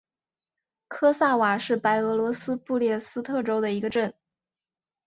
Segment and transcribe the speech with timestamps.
[0.87, 4.15] 科萨瓦是白俄罗斯布列斯特州的一个镇。